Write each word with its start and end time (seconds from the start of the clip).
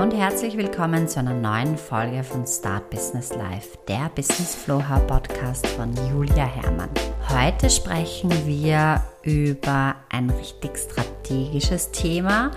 und 0.00 0.14
herzlich 0.14 0.56
willkommen 0.56 1.08
zu 1.08 1.18
einer 1.18 1.34
neuen 1.34 1.76
Folge 1.76 2.24
von 2.24 2.46
Start 2.46 2.88
Business 2.88 3.34
Life, 3.34 3.76
der 3.86 4.10
Business 4.14 4.54
Flow 4.54 4.82
Hub 4.88 5.06
Podcast 5.06 5.66
von 5.66 5.92
Julia 6.10 6.46
Herrmann. 6.46 6.88
Heute 7.28 7.68
sprechen 7.68 8.30
wir 8.46 9.04
über 9.22 9.96
ein 10.08 10.30
richtig 10.30 10.78
strategisches 10.78 11.90
Thema 11.90 12.50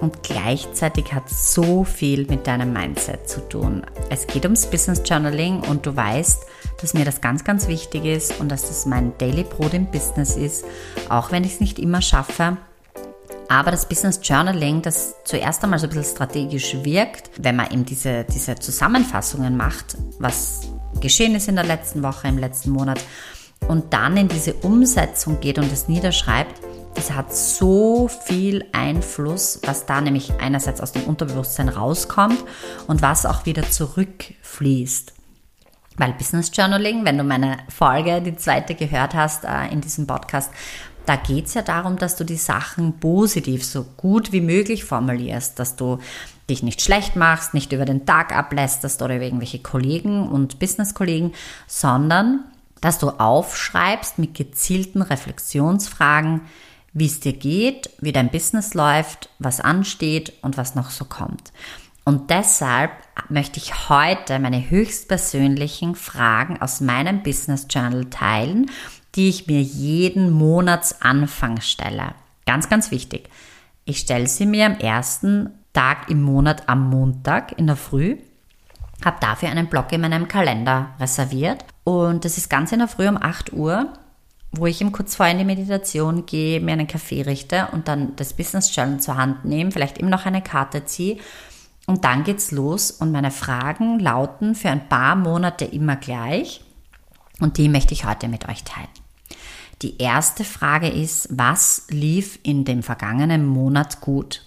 und 0.00 0.24
gleichzeitig 0.24 1.12
hat 1.12 1.30
so 1.30 1.84
viel 1.84 2.26
mit 2.26 2.48
deinem 2.48 2.72
Mindset 2.72 3.28
zu 3.28 3.48
tun. 3.48 3.86
Es 4.10 4.26
geht 4.26 4.42
ums 4.42 4.66
Business 4.66 5.02
Journaling 5.04 5.60
und 5.60 5.86
du 5.86 5.94
weißt, 5.94 6.46
dass 6.80 6.94
mir 6.94 7.04
das 7.04 7.20
ganz, 7.20 7.44
ganz 7.44 7.68
wichtig 7.68 8.04
ist 8.04 8.40
und 8.40 8.48
dass 8.50 8.62
das 8.62 8.86
mein 8.86 9.16
Daily 9.18 9.44
Brot 9.44 9.72
im 9.72 9.86
Business 9.86 10.36
ist, 10.36 10.64
auch 11.10 11.30
wenn 11.30 11.44
ich 11.44 11.52
es 11.52 11.60
nicht 11.60 11.78
immer 11.78 12.02
schaffe. 12.02 12.56
Aber 13.48 13.70
das 13.70 13.88
Business 13.88 14.20
Journaling, 14.22 14.82
das 14.82 15.14
zuerst 15.24 15.62
einmal 15.62 15.78
so 15.78 15.86
ein 15.86 15.90
bisschen 15.90 16.16
strategisch 16.16 16.76
wirkt, 16.82 17.30
wenn 17.38 17.56
man 17.56 17.70
eben 17.70 17.84
diese, 17.84 18.24
diese 18.24 18.56
Zusammenfassungen 18.56 19.56
macht, 19.56 19.96
was 20.18 20.62
geschehen 21.00 21.34
ist 21.34 21.48
in 21.48 21.56
der 21.56 21.64
letzten 21.64 22.02
Woche, 22.02 22.28
im 22.28 22.38
letzten 22.38 22.70
Monat, 22.70 23.00
und 23.68 23.92
dann 23.92 24.16
in 24.16 24.28
diese 24.28 24.54
Umsetzung 24.54 25.40
geht 25.40 25.58
und 25.58 25.72
es 25.72 25.88
niederschreibt, 25.88 26.60
das 26.94 27.12
hat 27.12 27.34
so 27.34 28.08
viel 28.08 28.64
Einfluss, 28.72 29.60
was 29.64 29.86
da 29.86 30.00
nämlich 30.00 30.32
einerseits 30.40 30.80
aus 30.80 30.92
dem 30.92 31.04
Unterbewusstsein 31.04 31.68
rauskommt 31.68 32.42
und 32.86 33.02
was 33.02 33.26
auch 33.26 33.44
wieder 33.44 33.68
zurückfließt. 33.70 35.12
Weil 35.98 36.12
Business 36.14 36.50
Journaling, 36.54 37.04
wenn 37.04 37.18
du 37.18 37.24
meine 37.24 37.58
Folge, 37.68 38.20
die 38.22 38.36
zweite 38.36 38.74
gehört 38.74 39.14
hast 39.14 39.44
äh, 39.44 39.68
in 39.70 39.80
diesem 39.80 40.06
Podcast, 40.06 40.50
da 41.06 41.16
geht 41.16 41.46
es 41.46 41.54
ja 41.54 41.62
darum, 41.62 41.96
dass 41.96 42.16
du 42.16 42.24
die 42.24 42.36
Sachen 42.36 42.98
positiv, 42.98 43.64
so 43.64 43.84
gut 43.96 44.32
wie 44.32 44.40
möglich 44.40 44.84
formulierst, 44.84 45.58
dass 45.58 45.76
du 45.76 45.98
dich 46.50 46.62
nicht 46.62 46.82
schlecht 46.82 47.16
machst, 47.16 47.54
nicht 47.54 47.72
über 47.72 47.84
den 47.84 48.06
Tag 48.06 48.36
ablässt 48.36 48.84
oder 49.02 49.16
über 49.16 49.24
irgendwelche 49.24 49.60
Kollegen 49.60 50.28
und 50.28 50.58
Business-Kollegen, 50.58 51.32
sondern 51.66 52.44
dass 52.80 52.98
du 52.98 53.08
aufschreibst 53.10 54.18
mit 54.18 54.34
gezielten 54.34 55.02
Reflexionsfragen, 55.02 56.42
wie 56.92 57.06
es 57.06 57.20
dir 57.20 57.32
geht, 57.32 57.90
wie 58.00 58.12
dein 58.12 58.30
Business 58.30 58.74
läuft, 58.74 59.28
was 59.38 59.60
ansteht 59.60 60.32
und 60.42 60.56
was 60.56 60.74
noch 60.74 60.90
so 60.90 61.04
kommt. 61.04 61.52
Und 62.04 62.30
deshalb 62.30 62.92
möchte 63.28 63.58
ich 63.58 63.88
heute 63.88 64.38
meine 64.38 64.70
höchstpersönlichen 64.70 65.96
Fragen 65.96 66.60
aus 66.62 66.80
meinem 66.80 67.22
Business 67.22 67.66
Journal 67.68 68.04
teilen 68.06 68.70
die 69.16 69.28
ich 69.28 69.46
mir 69.46 69.62
jeden 69.62 70.30
Monatsanfang 70.30 71.60
stelle. 71.60 72.14
Ganz, 72.44 72.68
ganz 72.68 72.90
wichtig. 72.90 73.28
Ich 73.84 73.98
stelle 73.98 74.26
sie 74.26 74.46
mir 74.46 74.66
am 74.66 74.78
ersten 74.78 75.50
Tag 75.72 76.10
im 76.10 76.22
Monat 76.22 76.68
am 76.68 76.88
Montag 76.90 77.58
in 77.58 77.66
der 77.66 77.76
Früh, 77.76 78.16
habe 79.04 79.18
dafür 79.20 79.48
einen 79.50 79.68
Block 79.68 79.92
in 79.92 80.00
meinem 80.00 80.28
Kalender 80.28 80.90
reserviert 80.98 81.64
und 81.84 82.24
das 82.24 82.38
ist 82.38 82.48
ganz 82.48 82.72
in 82.72 82.78
der 82.78 82.88
Früh 82.88 83.08
um 83.08 83.16
8 83.16 83.52
Uhr, 83.52 83.92
wo 84.52 84.66
ich 84.66 84.80
ihm 84.80 84.92
kurz 84.92 85.16
vorher 85.16 85.32
in 85.32 85.38
die 85.38 85.44
Meditation 85.44 86.24
gehe, 86.24 86.60
mir 86.60 86.72
einen 86.72 86.86
Kaffee 86.86 87.22
richte 87.22 87.68
und 87.72 87.88
dann 87.88 88.16
das 88.16 88.32
Business 88.32 88.74
Journal 88.74 89.00
zur 89.00 89.16
Hand 89.16 89.44
nehme, 89.44 89.70
vielleicht 89.70 89.98
eben 89.98 90.08
noch 90.08 90.24
eine 90.24 90.40
Karte 90.40 90.86
ziehe 90.86 91.18
und 91.86 92.04
dann 92.04 92.24
geht's 92.24 92.52
los 92.52 92.90
und 92.90 93.12
meine 93.12 93.30
Fragen 93.30 93.98
lauten 93.98 94.54
für 94.54 94.70
ein 94.70 94.88
paar 94.88 95.14
Monate 95.14 95.64
immer 95.66 95.96
gleich 95.96 96.62
und 97.38 97.58
die 97.58 97.68
möchte 97.68 97.92
ich 97.92 98.06
heute 98.06 98.28
mit 98.28 98.48
euch 98.48 98.64
teilen. 98.64 98.88
Die 99.82 99.98
erste 99.98 100.44
Frage 100.44 100.88
ist, 100.88 101.28
was 101.30 101.84
lief 101.90 102.38
in 102.42 102.64
dem 102.64 102.82
vergangenen 102.82 103.46
Monat 103.46 104.00
gut? 104.00 104.42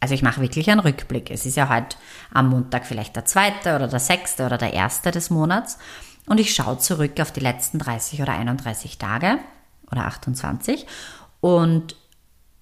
Also 0.00 0.14
ich 0.14 0.22
mache 0.22 0.40
wirklich 0.40 0.70
einen 0.70 0.80
Rückblick. 0.80 1.30
Es 1.30 1.46
ist 1.46 1.56
ja 1.56 1.68
heute 1.68 1.96
am 2.32 2.48
Montag 2.48 2.86
vielleicht 2.86 3.14
der 3.14 3.24
zweite 3.24 3.76
oder 3.76 3.86
der 3.86 4.00
sechste 4.00 4.46
oder 4.46 4.58
der 4.58 4.72
erste 4.72 5.10
des 5.10 5.30
Monats. 5.30 5.78
Und 6.26 6.40
ich 6.40 6.54
schaue 6.54 6.78
zurück 6.78 7.20
auf 7.20 7.32
die 7.32 7.40
letzten 7.40 7.78
30 7.78 8.22
oder 8.22 8.32
31 8.32 8.98
Tage 8.98 9.38
oder 9.90 10.06
28 10.06 10.86
und 11.40 11.96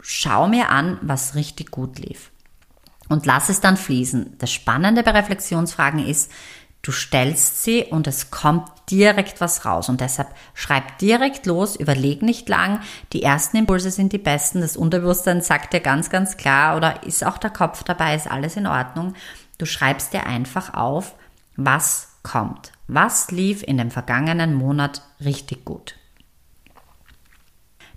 schaue 0.02 0.48
mir 0.48 0.70
an, 0.70 0.98
was 1.02 1.34
richtig 1.34 1.70
gut 1.70 1.98
lief. 1.98 2.30
Und 3.08 3.26
lass 3.26 3.48
es 3.48 3.60
dann 3.60 3.76
fließen. 3.76 4.36
Das 4.38 4.52
Spannende 4.52 5.02
bei 5.02 5.12
Reflexionsfragen 5.12 6.04
ist, 6.04 6.30
Du 6.82 6.92
stellst 6.92 7.62
sie 7.62 7.84
und 7.84 8.06
es 8.06 8.30
kommt 8.30 8.68
direkt 8.90 9.40
was 9.40 9.64
raus. 9.66 9.88
Und 9.88 10.00
deshalb 10.00 10.28
schreib 10.54 10.98
direkt 10.98 11.46
los, 11.46 11.76
überleg 11.76 12.22
nicht 12.22 12.48
lang. 12.48 12.80
Die 13.12 13.22
ersten 13.22 13.58
Impulse 13.58 13.90
sind 13.90 14.12
die 14.12 14.18
besten. 14.18 14.62
Das 14.62 14.76
Unterbewusstsein 14.76 15.42
sagt 15.42 15.74
dir 15.74 15.80
ganz, 15.80 16.08
ganz 16.08 16.36
klar 16.36 16.76
oder 16.76 17.02
ist 17.04 17.24
auch 17.24 17.38
der 17.38 17.50
Kopf 17.50 17.82
dabei, 17.82 18.14
ist 18.14 18.30
alles 18.30 18.56
in 18.56 18.66
Ordnung. 18.66 19.14
Du 19.58 19.66
schreibst 19.66 20.14
dir 20.14 20.26
einfach 20.26 20.72
auf, 20.72 21.14
was 21.56 22.08
kommt. 22.22 22.72
Was 22.88 23.30
lief 23.30 23.62
in 23.62 23.76
dem 23.76 23.90
vergangenen 23.90 24.54
Monat 24.54 25.02
richtig 25.22 25.64
gut? 25.64 25.96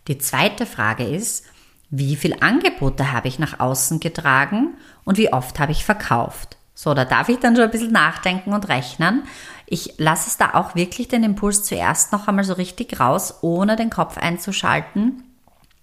Die 0.10 0.18
zweite 0.18 0.66
Frage 0.66 1.06
ist, 1.06 1.46
wie 1.90 2.18
viele 2.18 2.42
Angebote 2.42 3.12
habe 3.14 3.30
ich 3.30 3.40
nach 3.40 3.60
außen 3.60 4.00
getragen 4.02 4.76
und 5.06 5.18
wie 5.18 5.32
oft 5.32 5.60
habe 5.60 5.72
ich 5.72 5.86
verkauft? 5.86 6.58
So, 6.76 6.94
da 6.94 7.06
darf 7.06 7.30
ich 7.30 7.40
dann 7.40 7.56
schon 7.56 7.66
ein 7.66 7.72
bisschen 7.72 7.92
nachdenken 7.92 8.54
und 8.54 8.68
rechnen. 8.68 9.24
Ich 9.66 9.96
lasse 9.98 10.28
es 10.28 10.38
da 10.38 10.54
auch 10.54 10.76
wirklich 10.76 11.08
den 11.08 11.24
Impuls 11.24 11.64
zuerst 11.64 12.12
noch 12.12 12.28
einmal 12.28 12.44
so 12.44 12.54
richtig 12.54 13.00
raus, 13.00 13.40
ohne 13.42 13.76
den 13.76 13.90
Kopf 13.90 14.18
einzuschalten 14.18 15.24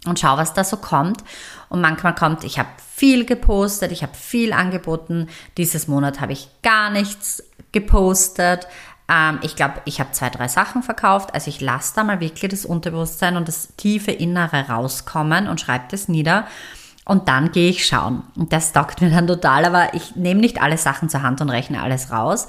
und 0.06 0.18
schau, 0.18 0.36
was 0.36 0.54
da 0.54 0.64
so 0.64 0.76
kommt. 0.76 1.22
Und 1.68 1.80
manchmal 1.80 2.14
kommt, 2.14 2.44
ich 2.44 2.58
habe 2.58 2.68
viel 2.94 3.24
gepostet, 3.24 3.92
ich 3.92 4.02
habe 4.02 4.14
viel 4.14 4.52
angeboten. 4.52 5.28
Dieses 5.56 5.88
Monat 5.88 6.20
habe 6.20 6.32
ich 6.32 6.48
gar 6.62 6.90
nichts 6.90 7.42
gepostet. 7.72 8.66
Ähm, 9.08 9.38
ich 9.42 9.56
glaube, 9.56 9.74
ich 9.84 10.00
habe 10.00 10.12
zwei, 10.12 10.30
drei 10.30 10.48
Sachen 10.48 10.82
verkauft. 10.82 11.34
Also 11.34 11.48
ich 11.48 11.60
lasse 11.60 11.94
da 11.96 12.04
mal 12.04 12.20
wirklich 12.20 12.50
das 12.50 12.64
Unterbewusstsein 12.64 13.36
und 13.36 13.48
das 13.48 13.74
tiefe 13.76 14.10
Innere 14.10 14.68
rauskommen 14.68 15.48
und 15.48 15.60
schreibe 15.60 15.84
das 15.90 16.08
nieder. 16.08 16.46
Und 17.04 17.28
dann 17.28 17.50
gehe 17.50 17.70
ich 17.70 17.86
schauen. 17.86 18.22
Und 18.36 18.52
das 18.52 18.72
taugt 18.72 19.00
mir 19.00 19.10
dann 19.10 19.26
total, 19.26 19.64
aber 19.64 19.94
ich 19.94 20.16
nehme 20.16 20.40
nicht 20.40 20.62
alle 20.62 20.78
Sachen 20.78 21.08
zur 21.08 21.22
Hand 21.22 21.40
und 21.40 21.50
rechne 21.50 21.82
alles 21.82 22.12
raus, 22.12 22.46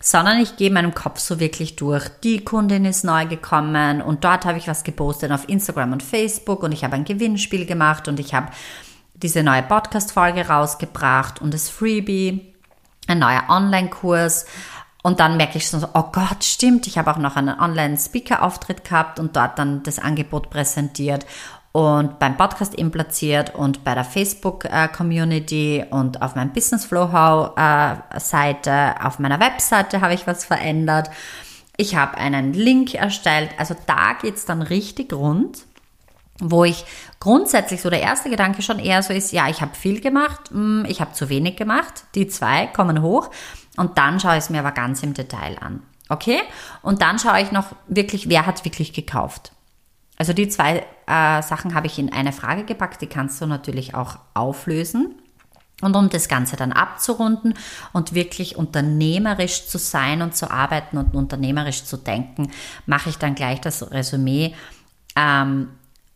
sondern 0.00 0.38
ich 0.38 0.56
gehe 0.56 0.70
meinem 0.70 0.94
Kopf 0.94 1.18
so 1.18 1.40
wirklich 1.40 1.76
durch. 1.76 2.08
Die 2.22 2.44
Kundin 2.44 2.84
ist 2.84 3.04
neu 3.04 3.26
gekommen 3.26 4.00
und 4.00 4.24
dort 4.24 4.44
habe 4.44 4.58
ich 4.58 4.68
was 4.68 4.84
gepostet 4.84 5.32
auf 5.32 5.48
Instagram 5.48 5.92
und 5.92 6.02
Facebook 6.02 6.62
und 6.62 6.72
ich 6.72 6.84
habe 6.84 6.94
ein 6.94 7.04
Gewinnspiel 7.04 7.66
gemacht 7.66 8.08
und 8.08 8.20
ich 8.20 8.34
habe 8.34 8.48
diese 9.14 9.42
neue 9.42 9.62
Podcast-Folge 9.62 10.46
rausgebracht 10.46 11.42
und 11.42 11.52
das 11.52 11.68
Freebie, 11.68 12.54
ein 13.08 13.18
neuer 13.18 13.44
Online-Kurs. 13.48 14.46
Und 15.02 15.20
dann 15.20 15.36
merke 15.36 15.58
ich 15.58 15.68
so, 15.68 15.78
oh 15.94 16.04
Gott, 16.12 16.44
stimmt, 16.44 16.86
ich 16.86 16.98
habe 16.98 17.10
auch 17.10 17.18
noch 17.18 17.36
einen 17.36 17.58
Online-Speaker-Auftritt 17.58 18.84
gehabt 18.84 19.18
und 19.18 19.36
dort 19.36 19.58
dann 19.58 19.82
das 19.82 19.98
Angebot 19.98 20.50
präsentiert 20.50 21.24
und 21.72 22.18
beim 22.18 22.36
Podcast 22.36 22.74
eben 22.74 22.90
platziert 22.90 23.54
und 23.54 23.84
bei 23.84 23.94
der 23.94 24.04
Facebook-Community 24.04 25.84
und 25.90 26.22
auf 26.22 26.34
meinem 26.34 26.52
Business 26.52 26.84
Flow-Seite, 26.86 27.54
auf 29.02 29.18
meiner 29.18 29.38
Webseite 29.38 30.00
habe 30.00 30.14
ich 30.14 30.26
was 30.26 30.44
verändert. 30.44 31.10
Ich 31.76 31.94
habe 31.94 32.16
einen 32.16 32.54
Link 32.54 32.94
erstellt. 32.94 33.50
Also 33.58 33.76
da 33.86 34.14
geht 34.14 34.36
es 34.36 34.46
dann 34.46 34.62
richtig 34.62 35.12
rund, 35.12 35.66
wo 36.40 36.64
ich 36.64 36.84
grundsätzlich 37.20 37.82
so 37.82 37.90
der 37.90 38.00
erste 38.00 38.30
Gedanke 38.30 38.62
schon 38.62 38.78
eher 38.78 39.02
so 39.02 39.12
ist, 39.12 39.32
ja, 39.32 39.48
ich 39.48 39.60
habe 39.60 39.74
viel 39.74 40.00
gemacht, 40.00 40.50
hm, 40.50 40.86
ich 40.88 41.00
habe 41.00 41.12
zu 41.12 41.28
wenig 41.28 41.56
gemacht. 41.56 42.04
Die 42.14 42.28
zwei 42.28 42.66
kommen 42.66 43.02
hoch 43.02 43.30
und 43.76 43.98
dann 43.98 44.18
schaue 44.18 44.32
ich 44.32 44.38
es 44.44 44.50
mir 44.50 44.60
aber 44.60 44.72
ganz 44.72 45.02
im 45.02 45.14
Detail 45.14 45.58
an. 45.60 45.82
Okay? 46.08 46.40
Und 46.82 47.02
dann 47.02 47.18
schaue 47.18 47.42
ich 47.42 47.52
noch 47.52 47.66
wirklich, 47.86 48.28
wer 48.28 48.46
hat 48.46 48.64
wirklich 48.64 48.92
gekauft. 48.92 49.52
Also 50.16 50.32
die 50.32 50.48
zwei 50.48 50.84
äh, 51.08 51.42
Sachen 51.42 51.74
habe 51.74 51.86
ich 51.86 51.98
in 51.98 52.12
eine 52.12 52.32
Frage 52.32 52.64
gepackt, 52.64 53.00
die 53.00 53.06
kannst 53.06 53.40
du 53.40 53.46
natürlich 53.46 53.94
auch 53.94 54.18
auflösen. 54.34 55.14
Und 55.80 55.94
um 55.94 56.08
das 56.08 56.28
Ganze 56.28 56.56
dann 56.56 56.72
abzurunden 56.72 57.54
und 57.92 58.12
wirklich 58.12 58.56
unternehmerisch 58.56 59.68
zu 59.68 59.78
sein 59.78 60.22
und 60.22 60.34
zu 60.34 60.50
arbeiten 60.50 60.98
und 60.98 61.14
unternehmerisch 61.14 61.84
zu 61.84 61.96
denken, 61.96 62.50
mache 62.84 63.10
ich 63.10 63.18
dann 63.18 63.36
gleich 63.36 63.60
das 63.60 63.92
Resümee. 63.92 64.54
Ähm, 65.14 65.68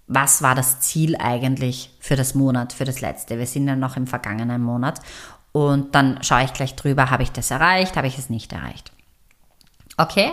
was 0.09 0.43
war 0.43 0.57
das 0.57 0.81
Ziel 0.81 1.17
eigentlich 1.17 1.95
für 2.01 2.17
das 2.17 2.35
Monat, 2.35 2.73
für 2.73 2.85
das 2.85 3.01
letzte? 3.01 3.39
Wir 3.39 3.47
sind 3.47 3.69
ja 3.69 3.77
noch 3.77 3.97
im 3.97 4.09
vergangenen 4.09 4.63
Monat. 4.63 5.01
Und 5.53 5.95
dann 5.95 6.23
schaue 6.23 6.45
ich 6.45 6.53
gleich 6.53 6.75
drüber, 6.75 7.11
habe 7.11 7.23
ich 7.23 7.31
das 7.31 7.51
erreicht, 7.51 7.97
habe 7.97 8.09
ich 8.09 8.19
es 8.19 8.31
nicht 8.31 8.53
erreicht. 8.53 8.91
Okay? 9.97 10.33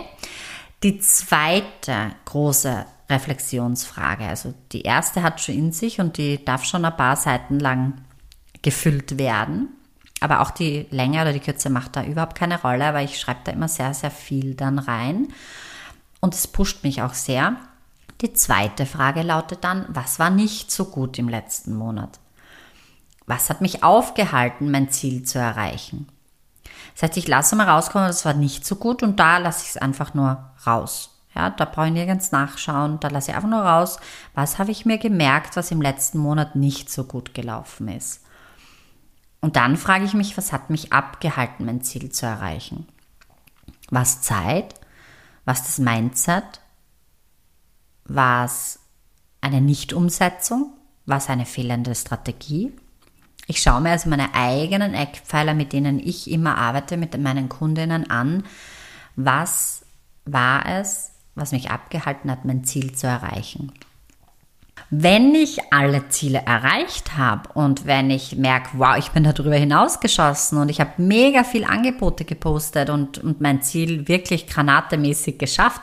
Die 0.82 0.98
zweite 0.98 2.10
große 2.24 2.84
Reflexionsfrage. 3.10 4.24
Also 4.24 4.54
die 4.72 4.82
erste 4.82 5.22
hat 5.22 5.40
schon 5.40 5.54
in 5.54 5.72
sich 5.72 6.00
und 6.00 6.16
die 6.16 6.44
darf 6.44 6.64
schon 6.64 6.84
ein 6.84 6.96
paar 6.96 7.16
Seiten 7.16 7.58
lang 7.58 7.94
gefüllt 8.62 9.18
werden. 9.18 9.68
Aber 10.20 10.40
auch 10.40 10.50
die 10.50 10.86
Länge 10.90 11.22
oder 11.22 11.32
die 11.32 11.40
Kürze 11.40 11.70
macht 11.70 11.96
da 11.96 12.04
überhaupt 12.04 12.36
keine 12.36 12.60
Rolle, 12.60 12.86
aber 12.86 13.02
ich 13.02 13.18
schreibe 13.18 13.40
da 13.44 13.52
immer 13.52 13.68
sehr, 13.68 13.94
sehr 13.94 14.10
viel 14.10 14.54
dann 14.54 14.78
rein. 14.78 15.28
Und 16.20 16.34
es 16.34 16.46
pusht 16.46 16.84
mich 16.84 17.02
auch 17.02 17.14
sehr. 17.14 17.56
Die 18.20 18.34
zweite 18.34 18.84
Frage 18.84 19.22
lautet 19.22 19.64
dann, 19.64 19.86
was 19.88 20.18
war 20.18 20.28
nicht 20.28 20.70
so 20.70 20.84
gut 20.84 21.18
im 21.18 21.28
letzten 21.28 21.74
Monat? 21.74 22.20
Was 23.26 23.48
hat 23.48 23.62
mich 23.62 23.82
aufgehalten, 23.82 24.70
mein 24.70 24.90
Ziel 24.90 25.22
zu 25.22 25.38
erreichen? 25.38 26.06
Das 26.92 27.04
heißt, 27.04 27.16
ich 27.16 27.28
lasse 27.28 27.56
mal 27.56 27.68
rauskommen, 27.68 28.08
das 28.08 28.26
war 28.26 28.34
nicht 28.34 28.66
so 28.66 28.76
gut 28.76 29.02
und 29.02 29.18
da 29.18 29.38
lasse 29.38 29.62
ich 29.64 29.70
es 29.70 29.76
einfach 29.78 30.12
nur 30.12 30.50
raus. 30.66 31.19
Ja, 31.34 31.50
da 31.50 31.64
brauche 31.64 31.86
ich 31.86 31.92
nirgends 31.92 32.32
nachschauen, 32.32 32.98
da 33.00 33.08
lasse 33.08 33.30
ich 33.30 33.36
einfach 33.36 33.48
nur 33.48 33.62
raus, 33.62 33.98
was 34.34 34.58
habe 34.58 34.72
ich 34.72 34.84
mir 34.84 34.98
gemerkt, 34.98 35.56
was 35.56 35.70
im 35.70 35.80
letzten 35.80 36.18
Monat 36.18 36.56
nicht 36.56 36.90
so 36.90 37.04
gut 37.04 37.34
gelaufen 37.34 37.88
ist. 37.88 38.24
Und 39.40 39.56
dann 39.56 39.76
frage 39.76 40.04
ich 40.04 40.14
mich, 40.14 40.36
was 40.36 40.52
hat 40.52 40.70
mich 40.70 40.92
abgehalten, 40.92 41.64
mein 41.64 41.82
Ziel 41.82 42.10
zu 42.10 42.26
erreichen? 42.26 42.86
Was 43.90 44.22
Zeit? 44.22 44.74
Was 45.44 45.64
das 45.64 45.78
Mindset? 45.78 46.60
Was 48.04 48.80
eine 49.40 49.60
Nichtumsetzung? 49.60 50.74
Was 51.06 51.30
eine 51.30 51.46
fehlende 51.46 51.94
Strategie? 51.94 52.72
Ich 53.46 53.62
schaue 53.62 53.80
mir 53.80 53.90
also 53.90 54.10
meine 54.10 54.34
eigenen 54.34 54.94
Eckpfeiler, 54.94 55.54
mit 55.54 55.72
denen 55.72 55.98
ich 55.98 56.30
immer 56.30 56.58
arbeite, 56.58 56.96
mit 56.96 57.18
meinen 57.18 57.48
Kundinnen 57.48 58.10
an. 58.10 58.44
Was 59.16 59.84
war 60.24 60.66
es, 60.66 61.09
was 61.34 61.52
mich 61.52 61.70
abgehalten 61.70 62.30
hat, 62.30 62.44
mein 62.44 62.64
Ziel 62.64 62.92
zu 62.92 63.06
erreichen? 63.06 63.72
Wenn 64.92 65.34
ich 65.34 65.72
alle 65.72 66.08
Ziele 66.08 66.42
erreicht 66.44 67.16
habe 67.16 67.48
und 67.52 67.86
wenn 67.86 68.10
ich 68.10 68.36
merke, 68.36 68.70
wow, 68.72 68.96
ich 68.96 69.10
bin 69.10 69.22
darüber 69.22 69.54
hinausgeschossen 69.54 70.58
und 70.58 70.68
ich 70.68 70.80
habe 70.80 70.90
mega 70.96 71.44
viel 71.44 71.64
Angebote 71.64 72.24
gepostet 72.24 72.90
und, 72.90 73.18
und 73.18 73.40
mein 73.40 73.62
Ziel 73.62 74.08
wirklich 74.08 74.48
granatemäßig 74.48 75.38
geschafft, 75.38 75.82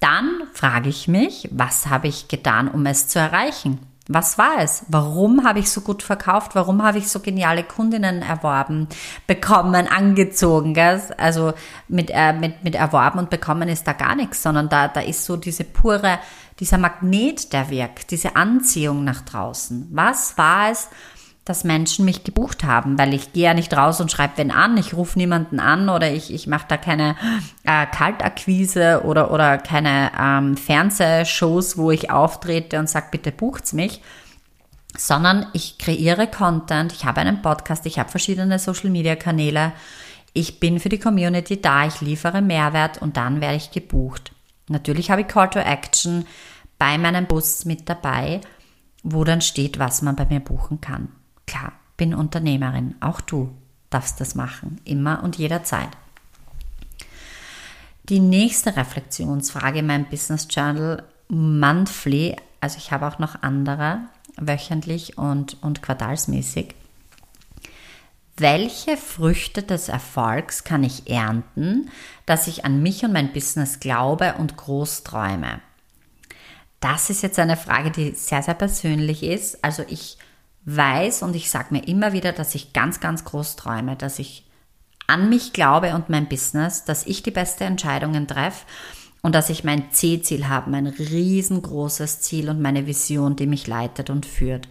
dann 0.00 0.42
frage 0.52 0.90
ich 0.90 1.08
mich, 1.08 1.48
was 1.50 1.86
habe 1.86 2.08
ich 2.08 2.28
getan, 2.28 2.68
um 2.68 2.84
es 2.84 3.08
zu 3.08 3.18
erreichen? 3.18 3.78
Was 4.08 4.38
war 4.38 4.58
es? 4.60 4.84
Warum 4.88 5.44
habe 5.44 5.58
ich 5.58 5.70
so 5.70 5.80
gut 5.80 6.02
verkauft? 6.02 6.54
Warum 6.54 6.82
habe 6.82 6.98
ich 6.98 7.08
so 7.08 7.18
geniale 7.18 7.64
Kundinnen 7.64 8.22
erworben, 8.22 8.86
bekommen, 9.26 9.88
angezogen? 9.88 10.74
Gell? 10.74 11.02
Also 11.18 11.54
mit, 11.88 12.10
äh, 12.12 12.32
mit, 12.32 12.62
mit 12.62 12.76
erworben 12.76 13.18
und 13.18 13.30
bekommen 13.30 13.68
ist 13.68 13.86
da 13.86 13.92
gar 13.92 14.14
nichts, 14.14 14.42
sondern 14.42 14.68
da, 14.68 14.86
da 14.86 15.00
ist 15.00 15.24
so 15.24 15.36
diese 15.36 15.64
pure, 15.64 16.20
dieser 16.60 16.78
Magnet, 16.78 17.52
der 17.52 17.68
wirkt, 17.68 18.12
diese 18.12 18.36
Anziehung 18.36 19.02
nach 19.02 19.22
draußen. 19.22 19.88
Was 19.90 20.38
war 20.38 20.70
es, 20.70 20.88
dass 21.46 21.62
Menschen 21.62 22.04
mich 22.04 22.24
gebucht 22.24 22.64
haben, 22.64 22.98
weil 22.98 23.14
ich 23.14 23.32
gehe 23.32 23.44
ja 23.44 23.54
nicht 23.54 23.74
raus 23.74 24.00
und 24.00 24.10
schreibe 24.10 24.36
wen 24.36 24.50
an, 24.50 24.76
ich 24.76 24.94
rufe 24.94 25.16
niemanden 25.16 25.60
an 25.60 25.88
oder 25.88 26.10
ich, 26.10 26.34
ich 26.34 26.48
mache 26.48 26.66
da 26.68 26.76
keine 26.76 27.14
äh, 27.62 27.86
Kaltakquise 27.86 29.02
oder, 29.04 29.30
oder 29.30 29.56
keine 29.56 30.10
ähm, 30.20 30.56
Fernsehshows, 30.56 31.78
wo 31.78 31.92
ich 31.92 32.10
auftrete 32.10 32.80
und 32.80 32.90
sage, 32.90 33.06
bitte 33.12 33.30
bucht's 33.30 33.72
mich, 33.72 34.02
sondern 34.98 35.46
ich 35.52 35.78
kreiere 35.78 36.26
Content, 36.26 36.92
ich 36.92 37.04
habe 37.04 37.20
einen 37.20 37.42
Podcast, 37.42 37.86
ich 37.86 38.00
habe 38.00 38.10
verschiedene 38.10 38.58
Social-Media-Kanäle, 38.58 39.72
ich 40.32 40.58
bin 40.58 40.80
für 40.80 40.88
die 40.88 40.98
Community 40.98 41.62
da, 41.62 41.86
ich 41.86 42.00
liefere 42.00 42.42
Mehrwert 42.42 43.00
und 43.00 43.16
dann 43.16 43.40
werde 43.40 43.56
ich 43.56 43.70
gebucht. 43.70 44.32
Natürlich 44.68 45.12
habe 45.12 45.20
ich 45.20 45.28
Call 45.28 45.48
to 45.50 45.60
Action 45.60 46.26
bei 46.76 46.98
meinem 46.98 47.26
Bus 47.26 47.64
mit 47.64 47.88
dabei, 47.88 48.40
wo 49.04 49.22
dann 49.22 49.42
steht, 49.42 49.78
was 49.78 50.02
man 50.02 50.16
bei 50.16 50.24
mir 50.24 50.40
buchen 50.40 50.80
kann. 50.80 51.08
Klar, 51.46 51.72
bin 51.96 52.14
Unternehmerin. 52.14 52.94
Auch 53.00 53.20
du 53.20 53.54
darfst 53.90 54.20
das 54.20 54.34
machen. 54.34 54.80
Immer 54.84 55.22
und 55.22 55.36
jederzeit. 55.36 55.88
Die 58.08 58.20
nächste 58.20 58.76
Reflexionsfrage 58.76 59.80
in 59.80 59.86
meinem 59.86 60.04
Business 60.04 60.46
Journal 60.50 61.02
monthly, 61.28 62.36
also 62.60 62.78
ich 62.78 62.92
habe 62.92 63.06
auch 63.06 63.18
noch 63.18 63.42
andere, 63.42 64.00
wöchentlich 64.36 65.18
und, 65.18 65.56
und 65.62 65.82
quartalsmäßig. 65.82 66.74
Welche 68.36 68.96
Früchte 68.96 69.62
des 69.62 69.88
Erfolgs 69.88 70.62
kann 70.62 70.84
ich 70.84 71.10
ernten, 71.10 71.90
dass 72.26 72.46
ich 72.46 72.64
an 72.64 72.82
mich 72.82 73.02
und 73.02 73.12
mein 73.12 73.32
Business 73.32 73.80
glaube 73.80 74.34
und 74.34 74.56
groß 74.56 75.04
träume? 75.04 75.60
Das 76.80 77.08
ist 77.08 77.22
jetzt 77.22 77.38
eine 77.38 77.56
Frage, 77.56 77.90
die 77.90 78.10
sehr, 78.14 78.42
sehr 78.42 78.54
persönlich 78.54 79.22
ist. 79.22 79.64
Also 79.64 79.82
ich 79.88 80.18
weiß 80.66 81.22
und 81.22 81.34
ich 81.34 81.50
sage 81.50 81.68
mir 81.70 81.86
immer 81.86 82.12
wieder, 82.12 82.32
dass 82.32 82.54
ich 82.54 82.72
ganz, 82.72 83.00
ganz 83.00 83.24
groß 83.24 83.56
träume, 83.56 83.96
dass 83.96 84.18
ich 84.18 84.46
an 85.06 85.28
mich 85.28 85.52
glaube 85.52 85.94
und 85.94 86.10
mein 86.10 86.28
Business, 86.28 86.84
dass 86.84 87.06
ich 87.06 87.22
die 87.22 87.30
beste 87.30 87.64
Entscheidungen 87.64 88.26
treffe 88.26 88.66
und 89.22 89.34
dass 89.34 89.48
ich 89.48 89.64
mein 89.64 89.92
C-Ziel 89.92 90.48
habe, 90.48 90.70
mein 90.70 90.88
riesengroßes 90.88 92.20
Ziel 92.20 92.50
und 92.50 92.60
meine 92.60 92.86
Vision, 92.86 93.36
die 93.36 93.46
mich 93.46 93.66
leitet 93.68 94.10
und 94.10 94.26
führt. 94.26 94.68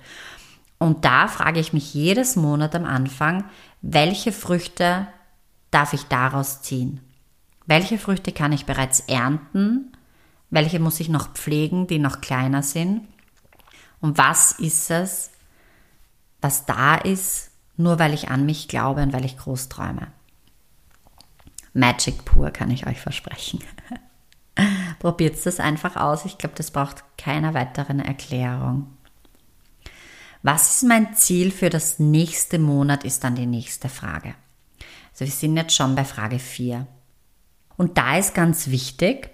Und 0.77 1.05
da 1.05 1.29
frage 1.29 1.61
ich 1.61 1.71
mich 1.71 1.93
jedes 1.93 2.35
Monat 2.35 2.75
am 2.75 2.85
Anfang, 2.85 3.45
welche 3.81 4.33
Früchte 4.33 5.07
darf 5.71 5.93
ich 5.93 6.03
daraus 6.03 6.61
ziehen? 6.61 6.99
Welche 7.65 7.97
Früchte 7.97 8.33
kann 8.33 8.51
ich 8.51 8.65
bereits 8.65 8.99
ernten? 9.01 9.93
Welche 10.49 10.79
muss 10.79 10.99
ich 10.99 11.09
noch 11.09 11.33
pflegen, 11.33 11.87
die 11.87 11.99
noch 11.99 12.21
kleiner 12.21 12.61
sind? 12.61 13.07
Und 14.01 14.17
was 14.17 14.51
ist 14.51 14.91
es, 14.91 15.31
was 16.41 16.65
da 16.65 16.95
ist, 16.95 17.51
nur 17.77 17.99
weil 17.99 18.13
ich 18.13 18.29
an 18.29 18.45
mich 18.45 18.67
glaube 18.67 19.01
und 19.01 19.13
weil 19.13 19.25
ich 19.25 19.37
groß 19.37 19.69
träume. 19.69 20.07
Magic 21.73 22.23
pur 22.23 22.51
kann 22.51 22.71
ich 22.71 22.87
euch 22.87 23.01
versprechen. 23.01 23.59
Probiert 24.99 25.45
das 25.45 25.59
einfach 25.59 25.97
aus. 25.97 26.23
Ich 26.25 26.37
glaube, 26.37 26.55
das 26.55 26.71
braucht 26.71 27.03
keiner 27.17 27.53
weiteren 27.53 27.99
Erklärung. 27.99 28.87
Was 30.41 30.75
ist 30.75 30.87
mein 30.87 31.15
Ziel 31.15 31.51
für 31.51 31.69
das 31.69 31.99
nächste 31.99 32.59
Monat, 32.59 33.03
ist 33.03 33.23
dann 33.23 33.35
die 33.35 33.47
nächste 33.47 33.89
Frage. 33.89 34.35
Also 35.11 35.25
wir 35.25 35.31
sind 35.31 35.57
jetzt 35.57 35.75
schon 35.75 35.95
bei 35.95 36.05
Frage 36.05 36.39
4. 36.39 36.87
Und 37.77 37.97
da 37.97 38.17
ist 38.17 38.33
ganz 38.33 38.67
wichtig, 38.67 39.31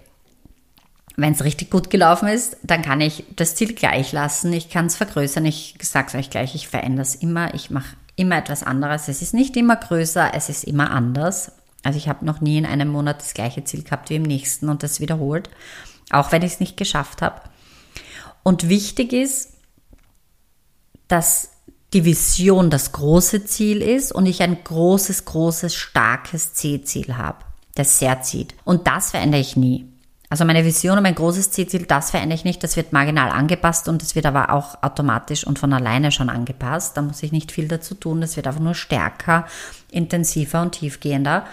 wenn 1.16 1.32
es 1.32 1.44
richtig 1.44 1.70
gut 1.70 1.90
gelaufen 1.90 2.28
ist, 2.28 2.56
dann 2.62 2.82
kann 2.82 3.00
ich 3.00 3.24
das 3.36 3.54
Ziel 3.54 3.74
gleich 3.74 4.12
lassen. 4.12 4.52
Ich 4.52 4.70
kann 4.70 4.86
es 4.86 4.96
vergrößern. 4.96 5.44
Ich 5.44 5.76
sage 5.82 6.08
es 6.08 6.14
euch 6.14 6.30
gleich, 6.30 6.54
ich 6.54 6.68
verändere 6.68 7.02
es 7.02 7.14
immer. 7.14 7.54
Ich 7.54 7.70
mache 7.70 7.96
immer 8.16 8.38
etwas 8.38 8.62
anderes. 8.62 9.08
Es 9.08 9.22
ist 9.22 9.34
nicht 9.34 9.56
immer 9.56 9.76
größer, 9.76 10.32
es 10.34 10.48
ist 10.48 10.64
immer 10.64 10.90
anders. 10.90 11.52
Also 11.82 11.98
ich 11.98 12.08
habe 12.08 12.24
noch 12.24 12.40
nie 12.40 12.58
in 12.58 12.66
einem 12.66 12.88
Monat 12.88 13.20
das 13.20 13.34
gleiche 13.34 13.64
Ziel 13.64 13.82
gehabt 13.82 14.10
wie 14.10 14.16
im 14.16 14.22
nächsten 14.22 14.68
und 14.68 14.82
das 14.82 15.00
wiederholt, 15.00 15.50
auch 16.10 16.32
wenn 16.32 16.42
ich 16.42 16.54
es 16.54 16.60
nicht 16.60 16.76
geschafft 16.76 17.22
habe. 17.22 17.40
Und 18.42 18.68
wichtig 18.68 19.12
ist, 19.12 19.54
dass 21.08 21.50
die 21.92 22.04
Vision 22.04 22.70
das 22.70 22.92
große 22.92 23.44
Ziel 23.44 23.82
ist 23.82 24.12
und 24.12 24.26
ich 24.26 24.42
ein 24.42 24.64
großes, 24.64 25.24
großes, 25.26 25.74
starkes 25.74 26.54
C-Ziel 26.54 27.16
habe, 27.16 27.44
das 27.74 27.98
sehr 27.98 28.22
zieht. 28.22 28.54
Und 28.64 28.86
das 28.86 29.10
verändere 29.10 29.40
ich 29.40 29.56
nie. 29.56 29.91
Also 30.32 30.46
meine 30.46 30.64
Vision 30.64 30.96
und 30.96 31.02
mein 31.02 31.14
großes 31.14 31.50
Zielziel, 31.50 31.84
das 31.84 32.10
verändere 32.10 32.36
ich 32.36 32.44
nicht. 32.46 32.64
Das 32.64 32.74
wird 32.78 32.94
marginal 32.94 33.28
angepasst 33.28 33.86
und 33.86 34.02
es 34.02 34.14
wird 34.14 34.24
aber 34.24 34.50
auch 34.50 34.82
automatisch 34.82 35.46
und 35.46 35.58
von 35.58 35.74
alleine 35.74 36.10
schon 36.10 36.30
angepasst. 36.30 36.96
Da 36.96 37.02
muss 37.02 37.22
ich 37.22 37.32
nicht 37.32 37.52
viel 37.52 37.68
dazu 37.68 37.94
tun. 37.94 38.22
Das 38.22 38.34
wird 38.36 38.46
einfach 38.46 38.62
nur 38.62 38.74
stärker, 38.74 39.46
intensiver 39.90 40.62
und 40.62 40.72
tiefgehender. 40.72 41.44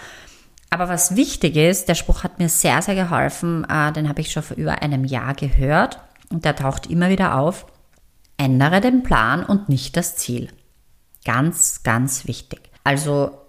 Aber 0.70 0.88
was 0.88 1.14
wichtig 1.14 1.56
ist, 1.56 1.90
der 1.90 1.94
Spruch 1.94 2.24
hat 2.24 2.38
mir 2.38 2.48
sehr, 2.48 2.80
sehr 2.80 2.94
geholfen. 2.94 3.66
Äh, 3.68 3.92
den 3.92 4.08
habe 4.08 4.22
ich 4.22 4.32
schon 4.32 4.44
vor 4.44 4.56
über 4.56 4.80
einem 4.80 5.04
Jahr 5.04 5.34
gehört 5.34 6.00
und 6.30 6.46
der 6.46 6.56
taucht 6.56 6.86
immer 6.86 7.10
wieder 7.10 7.36
auf. 7.36 7.66
Ändere 8.38 8.80
den 8.80 9.02
Plan 9.02 9.44
und 9.44 9.68
nicht 9.68 9.94
das 9.98 10.16
Ziel. 10.16 10.48
Ganz, 11.26 11.82
ganz 11.82 12.26
wichtig. 12.26 12.70
Also 12.82 13.39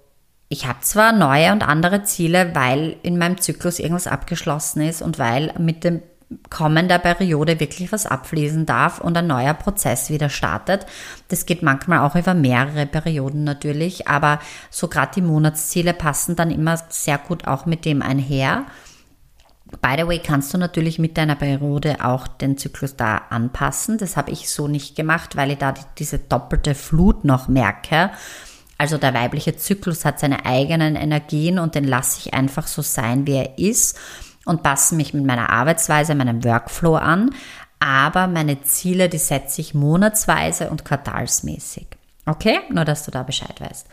ich 0.51 0.67
habe 0.67 0.81
zwar 0.81 1.13
neue 1.13 1.53
und 1.53 1.65
andere 1.65 2.03
Ziele, 2.03 2.53
weil 2.53 2.98
in 3.03 3.17
meinem 3.17 3.39
Zyklus 3.39 3.79
irgendwas 3.79 4.05
abgeschlossen 4.08 4.81
ist 4.81 5.01
und 5.01 5.17
weil 5.17 5.53
mit 5.58 5.86
dem 5.86 6.01
Kommen 6.50 6.89
der 6.89 7.00
Periode 7.00 7.62
wirklich 7.62 7.93
was 7.93 8.05
abfließen 8.05 8.65
darf 8.65 9.00
und 9.00 9.17
ein 9.17 9.27
neuer 9.27 9.53
Prozess 9.53 10.10
wieder 10.10 10.27
startet. 10.27 10.86
Das 11.29 11.46
geht 11.46 11.63
manchmal 11.63 12.00
auch 12.00 12.15
über 12.15 12.34
mehrere 12.34 12.86
Perioden 12.86 13.46
natürlich, 13.46 14.10
aber 14.10 14.39
so 14.70 14.89
gerade 14.89 15.13
die 15.15 15.22
Monatsziele 15.22 15.93
passen 15.93 16.36
dann 16.36 16.51
immer 16.51 16.77
sehr 16.89 17.17
gut 17.17 17.48
auch 17.48 17.65
mit 17.65 17.86
dem 17.86 18.01
einher. 18.01 18.65
By 19.81 19.96
the 19.98 20.08
way, 20.08 20.20
kannst 20.20 20.53
du 20.53 20.58
natürlich 20.58 21.00
mit 21.00 21.17
deiner 21.17 21.36
Periode 21.36 22.03
auch 22.03 22.27
den 22.27 22.58
Zyklus 22.58 22.98
da 22.98 23.22
anpassen. 23.29 23.98
Das 23.98 24.17
habe 24.17 24.31
ich 24.31 24.50
so 24.50 24.67
nicht 24.67 24.98
gemacht, 24.98 25.38
weil 25.38 25.51
ich 25.51 25.60
da 25.60 25.74
diese 25.98 26.20
doppelte 26.20 26.75
Flut 26.75 27.24
noch 27.24 27.48
merke 27.48 28.12
also 28.81 28.97
der 28.97 29.13
weibliche 29.13 29.55
Zyklus 29.55 30.05
hat 30.05 30.19
seine 30.19 30.43
eigenen 30.43 30.95
Energien 30.95 31.59
und 31.59 31.75
den 31.75 31.83
lasse 31.83 32.17
ich 32.17 32.33
einfach 32.33 32.65
so 32.65 32.81
sein, 32.81 33.27
wie 33.27 33.35
er 33.35 33.59
ist 33.59 33.95
und 34.43 34.63
passe 34.63 34.95
mich 34.95 35.13
mit 35.13 35.23
meiner 35.23 35.51
Arbeitsweise, 35.51 36.15
meinem 36.15 36.43
Workflow 36.43 36.95
an. 36.95 37.29
Aber 37.77 38.25
meine 38.25 38.63
Ziele, 38.63 39.07
die 39.07 39.19
setze 39.19 39.61
ich 39.61 39.75
monatsweise 39.75 40.71
und 40.71 40.83
quartalsmäßig. 40.83 41.89
Okay? 42.25 42.57
Nur, 42.71 42.83
dass 42.83 43.05
du 43.05 43.11
da 43.11 43.21
Bescheid 43.21 43.61
weißt. 43.61 43.85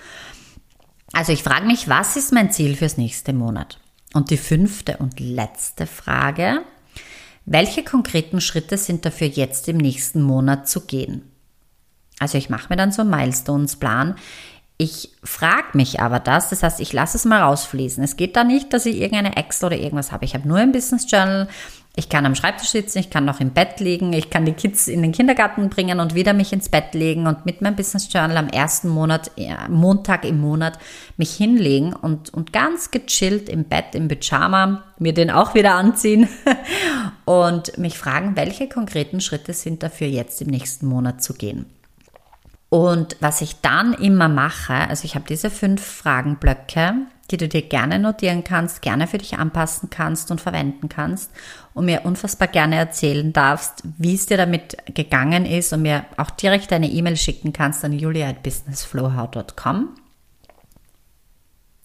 Also 1.12 1.33
ich 1.33 1.42
frage 1.42 1.66
mich, 1.66 1.90
was 1.90 2.16
ist 2.16 2.33
mein 2.33 2.50
Ziel 2.50 2.75
fürs 2.75 2.97
nächste 2.97 3.35
Monat? 3.35 3.78
Und 4.14 4.30
die 4.30 4.38
fünfte 4.38 4.97
und 4.97 5.21
letzte 5.21 5.87
Frage, 5.87 6.62
welche 7.45 7.85
konkreten 7.85 8.40
Schritte 8.40 8.78
sind 8.78 9.04
dafür 9.04 9.26
jetzt 9.26 9.68
im 9.68 9.76
nächsten 9.76 10.23
Monat 10.23 10.66
zu 10.66 10.87
gehen? 10.87 11.30
Also 12.18 12.38
ich 12.38 12.49
mache 12.49 12.68
mir 12.71 12.76
dann 12.76 12.90
so 12.90 13.02
einen 13.02 13.11
Milestones-Plan. 13.11 14.16
Ich 14.80 15.11
frage 15.25 15.76
mich 15.76 15.99
aber 15.99 16.20
das, 16.20 16.50
das 16.50 16.62
heißt, 16.62 16.78
ich 16.78 16.92
lasse 16.92 17.16
es 17.16 17.25
mal 17.25 17.42
rausfließen. 17.42 18.02
Es 18.04 18.16
geht 18.16 18.37
da 18.37 18.44
nicht, 18.44 18.73
dass 18.73 18.87
ich 18.87 19.00
irgendeine 19.00 19.37
Excel 19.37 19.66
oder 19.66 19.76
irgendwas 19.76 20.12
habe. 20.12 20.25
Ich 20.25 20.35
habe 20.35 20.47
nur 20.47 20.58
ein 20.58 20.70
Business 20.70 21.11
Journal. 21.11 21.49
Ich 21.97 22.08
kann 22.08 22.25
am 22.26 22.37
Schreibtisch 22.37 22.68
sitzen, 22.68 22.99
ich 22.99 23.11
kann 23.11 23.25
noch 23.25 23.40
im 23.40 23.50
Bett 23.50 23.80
liegen, 23.80 24.12
ich 24.12 24.30
kann 24.30 24.44
die 24.44 24.52
Kids 24.52 24.87
in 24.87 25.02
den 25.02 25.11
Kindergarten 25.11 25.68
bringen 25.68 25.99
und 25.99 26.14
wieder 26.14 26.32
mich 26.32 26.52
ins 26.52 26.68
Bett 26.68 26.94
legen 26.94 27.26
und 27.26 27.44
mit 27.44 27.61
meinem 27.61 27.75
Business 27.75 28.08
Journal 28.12 28.37
am 28.37 28.47
ersten 28.47 28.88
Monat, 28.88 29.32
Montag 29.68 30.25
im 30.25 30.40
Monat, 30.40 30.78
mich 31.16 31.32
hinlegen 31.32 31.92
und, 31.94 32.32
und 32.32 32.52
ganz 32.52 32.92
gechillt 32.92 33.49
im 33.49 33.64
Bett, 33.64 33.97
im 33.97 34.06
Pyjama, 34.06 34.85
mir 35.00 35.12
den 35.12 35.32
auch 35.32 35.56
wieder 35.56 35.75
anziehen 35.75 36.28
und 37.25 37.76
mich 37.78 37.99
fragen, 37.99 38.37
welche 38.37 38.68
konkreten 38.68 39.20
Schritte 39.20 39.52
sind 39.52 39.82
dafür 39.82 40.06
jetzt 40.06 40.40
im 40.40 40.50
nächsten 40.50 40.87
Monat 40.87 41.20
zu 41.20 41.35
gehen. 41.35 41.66
Und 42.71 43.17
was 43.21 43.41
ich 43.41 43.61
dann 43.61 43.95
immer 43.95 44.29
mache, 44.29 44.75
also 44.75 45.05
ich 45.05 45.15
habe 45.15 45.25
diese 45.27 45.51
fünf 45.51 45.85
Fragenblöcke, 45.85 46.95
die 47.31 47.37
du 47.37 47.49
dir 47.49 47.63
gerne 47.63 47.99
notieren 47.99 48.45
kannst, 48.45 48.83
gerne 48.83 49.07
für 49.07 49.19
dich 49.19 49.39
anpassen 49.39 49.91
kannst 49.91 50.31
und 50.31 50.41
verwenden 50.41 50.89
kannst 50.89 51.31
und 51.75 51.87
mir 51.87 52.05
unfassbar 52.05 52.49
gerne 52.49 52.77
erzählen 52.77 53.33
darfst, 53.33 53.83
wie 53.99 54.15
es 54.15 54.27
dir 54.27 54.37
damit 54.37 54.77
gegangen 54.95 55.47
ist 55.47 55.73
und 55.73 55.83
mir 55.83 56.05
auch 56.17 56.31
direkt 56.31 56.73
eine 56.73 56.89
E-Mail 56.89 57.17
schicken 57.17 57.53
kannst 57.53 57.85
an 57.85 57.93
julia.businessflowhow.com. 57.93 59.95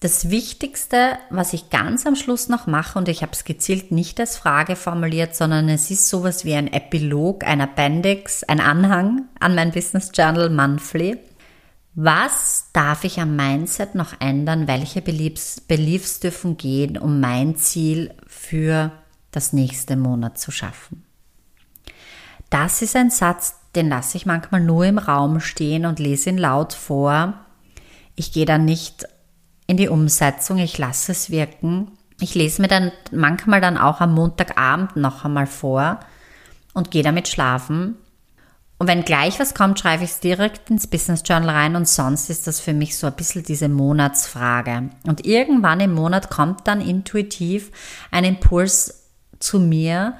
Das 0.04 0.28
Wichtigste, 0.28 1.16
was 1.30 1.54
ich 1.54 1.70
ganz 1.70 2.04
am 2.04 2.14
Schluss 2.14 2.50
noch 2.50 2.66
mache, 2.66 2.98
und 2.98 3.08
ich 3.08 3.22
habe 3.22 3.32
es 3.32 3.44
gezielt 3.44 3.90
nicht 3.90 4.20
als 4.20 4.36
Frage 4.36 4.76
formuliert, 4.76 5.34
sondern 5.34 5.70
es 5.70 5.90
ist 5.90 6.10
sowas 6.10 6.44
wie 6.44 6.52
ein 6.52 6.70
Epilog, 6.70 7.42
ein 7.42 7.62
Appendix, 7.62 8.44
ein 8.44 8.60
Anhang 8.60 9.22
an 9.40 9.54
mein 9.54 9.72
Business 9.72 10.10
Journal 10.12 10.50
Monthly. 10.50 11.16
Was 11.94 12.66
darf 12.74 13.04
ich 13.04 13.18
am 13.18 13.34
Mindset 13.34 13.94
noch 13.94 14.20
ändern? 14.20 14.68
Welche 14.68 15.00
Beliefs, 15.00 15.62
Beliefs 15.62 16.20
dürfen 16.20 16.58
gehen, 16.58 16.98
um 16.98 17.18
mein 17.18 17.56
Ziel 17.56 18.12
für 18.26 18.92
das 19.30 19.54
nächste 19.54 19.96
Monat 19.96 20.38
zu 20.38 20.50
schaffen? 20.50 21.02
Das 22.50 22.82
ist 22.82 22.94
ein 22.94 23.08
Satz, 23.08 23.54
den 23.74 23.88
lasse 23.88 24.18
ich 24.18 24.26
manchmal 24.26 24.60
nur 24.60 24.84
im 24.84 24.98
Raum 24.98 25.40
stehen 25.40 25.86
und 25.86 25.98
lese 25.98 26.28
ihn 26.28 26.36
laut 26.36 26.74
vor. 26.74 27.40
Ich 28.16 28.32
gehe 28.32 28.44
dann 28.44 28.66
nicht 28.66 29.06
in 29.66 29.76
die 29.76 29.88
Umsetzung, 29.88 30.58
ich 30.58 30.78
lasse 30.78 31.12
es 31.12 31.30
wirken. 31.30 31.92
Ich 32.20 32.34
lese 32.34 32.62
mir 32.62 32.68
dann 32.68 32.92
manchmal 33.10 33.60
dann 33.60 33.76
auch 33.76 34.00
am 34.00 34.14
Montagabend 34.14 34.96
noch 34.96 35.24
einmal 35.24 35.46
vor 35.46 36.00
und 36.72 36.90
gehe 36.90 37.02
damit 37.02 37.28
schlafen. 37.28 37.96
Und 38.78 38.88
wenn 38.88 39.04
gleich 39.04 39.38
was 39.40 39.54
kommt, 39.54 39.78
schreibe 39.78 40.04
ich 40.04 40.10
es 40.10 40.20
direkt 40.20 40.68
ins 40.68 40.86
Business 40.86 41.22
Journal 41.24 41.50
rein 41.50 41.76
und 41.76 41.88
sonst 41.88 42.28
ist 42.28 42.46
das 42.46 42.60
für 42.60 42.72
mich 42.72 42.96
so 42.96 43.06
ein 43.06 43.14
bisschen 43.14 43.44
diese 43.44 43.68
Monatsfrage. 43.68 44.90
Und 45.06 45.24
irgendwann 45.24 45.80
im 45.80 45.94
Monat 45.94 46.28
kommt 46.28 46.66
dann 46.66 46.80
intuitiv 46.80 47.70
ein 48.10 48.24
Impuls 48.24 49.10
zu 49.38 49.58
mir, 49.58 50.16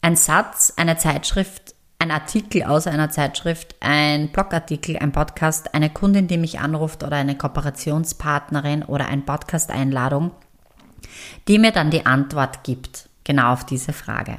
ein 0.00 0.16
Satz, 0.16 0.72
eine 0.76 0.96
Zeitschrift, 0.96 1.71
ein 2.02 2.10
Artikel 2.10 2.64
aus 2.64 2.88
einer 2.88 3.10
Zeitschrift, 3.10 3.76
ein 3.78 4.32
Blogartikel, 4.32 4.98
ein 4.98 5.12
Podcast, 5.12 5.72
eine 5.72 5.88
Kundin, 5.88 6.26
die 6.26 6.36
mich 6.36 6.58
anruft 6.58 7.04
oder 7.04 7.16
eine 7.16 7.38
Kooperationspartnerin 7.38 8.82
oder 8.82 9.06
eine 9.06 9.22
Podcast-Einladung, 9.22 10.32
die 11.46 11.60
mir 11.60 11.70
dann 11.70 11.92
die 11.92 12.04
Antwort 12.04 12.64
gibt, 12.64 13.08
genau 13.22 13.52
auf 13.52 13.64
diese 13.64 13.92
Frage. 13.92 14.38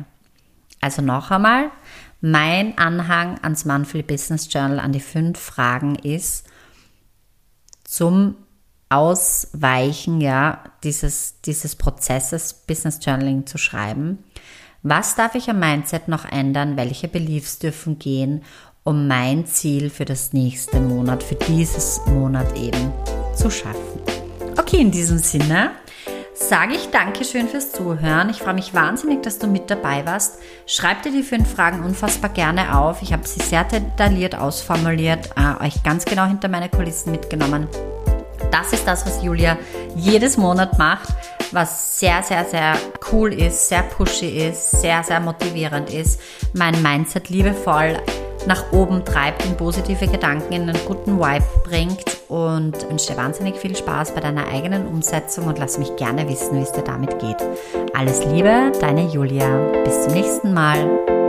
Also 0.81 1.01
noch 1.01 1.31
einmal, 1.31 1.71
mein 2.19 2.77
Anhang 2.77 3.39
ans 3.41 3.63
Monthly 3.63 4.03
Business 4.03 4.51
Journal 4.51 4.81
an 4.81 4.91
die 4.91 4.99
fünf 4.99 5.39
Fragen 5.39 5.95
ist 5.95 6.45
zum 7.85 8.35
Ausweichen 8.89 10.19
ja, 10.19 10.65
dieses, 10.83 11.39
dieses 11.39 11.77
Prozesses 11.77 12.53
Business 12.53 12.99
Journaling 13.01 13.47
zu 13.47 13.57
schreiben 13.57 14.19
was 14.83 15.15
darf 15.15 15.33
ich 15.35 15.49
am 15.49 15.59
Mindset 15.59 16.09
noch 16.09 16.29
ändern? 16.29 16.75
Welche 16.75 17.07
Beliefs 17.07 17.57
dürfen 17.57 17.99
gehen, 17.99 18.43
um 18.83 19.07
mein 19.07 19.45
Ziel 19.45 19.89
für 19.89 20.03
das 20.03 20.33
nächste 20.33 20.81
Monat, 20.81 21.23
für 21.23 21.35
dieses 21.35 22.01
Monat 22.05 22.57
eben 22.57 22.91
zu 23.33 23.49
schaffen? 23.49 24.01
Okay, 24.57 24.81
in 24.81 24.91
diesem 24.91 25.19
Sinne 25.19 25.71
sage 26.33 26.73
ich 26.73 26.89
Dankeschön 26.89 27.47
fürs 27.47 27.71
Zuhören. 27.71 28.29
Ich 28.29 28.39
freue 28.39 28.55
mich 28.55 28.73
wahnsinnig, 28.73 29.23
dass 29.23 29.39
du 29.39 29.47
mit 29.47 29.71
dabei 29.71 30.05
warst. 30.05 30.39
Schreib 30.65 31.01
dir 31.03 31.13
die 31.13 31.23
fünf 31.23 31.49
Fragen 31.49 31.83
unfassbar 31.83 32.31
gerne 32.31 32.77
auf. 32.77 33.01
Ich 33.01 33.13
habe 33.13 33.25
sie 33.25 33.41
sehr 33.41 33.63
detailliert 33.63 34.35
ausformuliert, 34.35 35.29
äh, 35.37 35.65
euch 35.65 35.81
ganz 35.83 36.03
genau 36.03 36.25
hinter 36.25 36.49
meine 36.49 36.67
Kulissen 36.67 37.11
mitgenommen. 37.11 37.69
Das 38.51 38.73
ist 38.73 38.85
das, 38.85 39.05
was 39.05 39.23
Julia 39.23 39.57
jedes 39.95 40.37
Monat 40.37 40.77
macht 40.77 41.07
was 41.53 41.99
sehr, 41.99 42.23
sehr, 42.23 42.45
sehr 42.45 42.75
cool 43.11 43.33
ist, 43.33 43.69
sehr 43.69 43.83
pushy 43.83 44.47
ist, 44.47 44.71
sehr, 44.81 45.03
sehr 45.03 45.19
motivierend 45.19 45.89
ist, 45.91 46.19
mein 46.53 46.81
Mindset 46.81 47.29
liebevoll 47.29 47.97
nach 48.47 48.71
oben 48.71 49.05
treibt, 49.05 49.45
in 49.45 49.55
positive 49.55 50.07
Gedanken, 50.07 50.53
in 50.53 50.69
einen 50.69 50.85
guten 50.85 51.17
Vibe 51.19 51.45
bringt 51.63 52.03
und 52.27 52.89
wünsche 52.89 53.13
dir 53.13 53.17
wahnsinnig 53.17 53.55
viel 53.55 53.75
Spaß 53.75 54.13
bei 54.13 54.21
deiner 54.21 54.47
eigenen 54.47 54.87
Umsetzung 54.87 55.45
und 55.47 55.59
lass 55.59 55.77
mich 55.77 55.95
gerne 55.95 56.27
wissen, 56.27 56.57
wie 56.57 56.63
es 56.63 56.71
dir 56.71 56.81
damit 56.81 57.19
geht. 57.19 57.37
Alles 57.93 58.25
Liebe, 58.25 58.71
deine 58.81 59.05
Julia. 59.07 59.71
Bis 59.85 60.03
zum 60.03 60.13
nächsten 60.13 60.53
Mal. 60.53 61.22